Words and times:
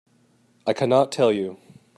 I 0.65 0.73
cannot 0.73 1.11
tell 1.11 1.31
you. 1.31 1.59